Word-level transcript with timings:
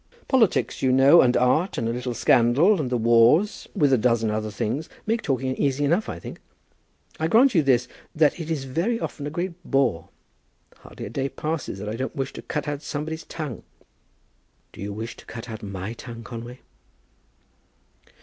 "Politics, 0.27 0.81
you 0.81 0.91
know, 0.91 1.21
and 1.21 1.37
art, 1.37 1.77
and 1.77 1.87
a 1.87 1.91
little 1.93 2.15
scandal, 2.15 2.81
and 2.81 2.89
the 2.89 2.97
wars, 2.97 3.67
with 3.75 3.93
a 3.93 3.99
dozen 3.99 4.31
other 4.31 4.49
things, 4.49 4.89
make 5.05 5.21
talking 5.21 5.55
easy 5.57 5.85
enough, 5.85 6.09
I 6.09 6.17
think. 6.17 6.39
I 7.19 7.27
grant 7.27 7.53
you 7.53 7.61
this, 7.61 7.87
that 8.15 8.39
it 8.39 8.49
is 8.49 8.63
very 8.63 8.99
often 8.99 9.27
a 9.27 9.29
great 9.29 9.53
bore. 9.63 10.09
Hardly 10.79 11.05
a 11.05 11.09
day 11.11 11.29
passes 11.29 11.77
that 11.77 11.87
I 11.87 11.95
don't 11.97 12.15
wish 12.15 12.33
to 12.33 12.41
cut 12.41 12.67
out 12.67 12.81
somebody's 12.81 13.25
tongue." 13.25 13.61
"Do 14.73 14.81
you 14.81 14.91
wish 14.91 15.15
to 15.17 15.25
cut 15.27 15.47
out 15.51 15.61
my 15.61 15.93
tongue, 15.93 16.23
Conway?" 16.23 16.61